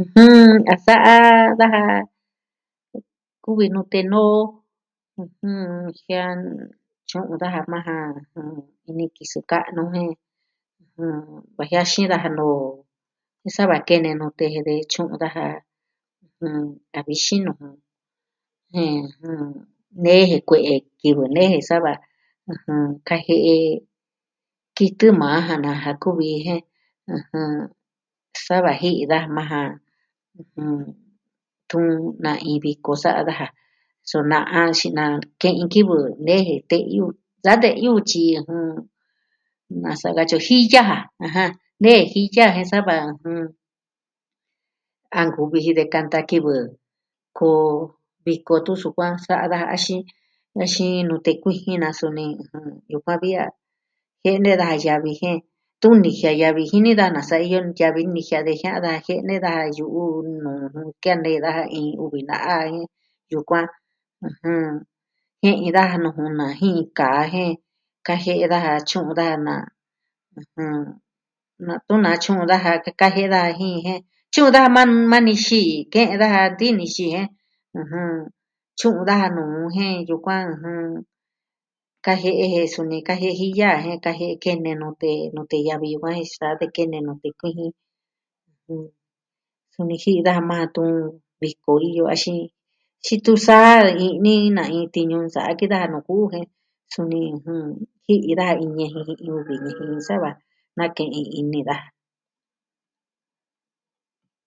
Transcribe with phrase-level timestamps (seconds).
[0.00, 1.16] ɨjɨn a sa'a
[1.58, 1.82] daJa
[3.44, 4.38] kuvi nute noo,
[5.96, 6.38] tyu'un
[7.42, 8.12] daja majan
[8.88, 10.12] ini kisɨ ka'nu jen
[11.56, 12.58] da jiaxi daja noo,
[13.56, 14.44] sava kene nute
[14.90, 15.44] tyu'un daja,
[16.98, 17.68] a vixin nuu ju.
[18.72, 19.04] Jen...
[20.04, 21.92] nee je kue'e kivɨ nee je sava
[22.52, 23.56] ɨjɨɨn, kajie'e...
[24.76, 26.62] kitɨ maa ja naa ja kuvi jen,
[28.46, 29.64] sava ji'i daja maa ja
[31.70, 31.80] tu
[32.24, 33.48] na iin viko, sa'a daja.
[34.08, 35.96] Su na'a xinaa ke'in kivɨ
[36.26, 37.06] nee teyu.
[37.44, 38.24] Da tee yutyi,
[39.82, 41.44] nasa katyi o, jiya ja aja,
[41.82, 42.94] nee jiya je sava,
[45.18, 46.54] a nkuvi ji de kanta kivɨ,
[47.38, 47.66] koo
[48.24, 49.66] viko tun sukuan sa'a daja
[50.64, 51.88] axin nute kuijin na.
[51.98, 52.26] suni
[52.92, 53.44] yukuan vi a
[54.24, 55.38] jene da yavi jen
[55.82, 59.52] tuni jiaa yavi jini da a nasa iyo ntiavi nijia de jiaa da jene da
[59.78, 60.04] yu'u
[60.42, 62.56] nuu ju kene daja iin uvi na'a
[63.32, 63.66] yukuan.
[64.28, 64.68] ɨjɨn...
[65.42, 67.52] Ke'i daja nuu ju na jika jen,
[68.06, 69.54] kajie'e daja tyu'un daja na,
[70.40, 70.74] ɨjɨn...
[71.66, 74.00] natɨɨn na tyu'un daja kaka je da jin jen.
[74.32, 77.26] Tyu'un daa maa maa nixi, ke'en daja tini xii jen.
[78.78, 79.42] tyu'un daja nu
[79.74, 80.44] jen yukuan.
[82.04, 86.66] kajike'e je jen suni kaji jiya jen kajie'e kene nute, nute yavi yukuan jenm xatu
[86.76, 87.72] kene nute kuijin.
[89.72, 90.66] ]Suni ji'i daa maa
[91.40, 92.42] viko iyo axin
[93.04, 96.40] tyi tu saa ini na iin tiñu sa'a ki da nuu kuu ji.
[96.92, 97.20] Suni,
[98.04, 100.30] ji'i daja iin ñeji, iin uvi nijin nuu saa va
[100.76, 101.76] nake'en ini da.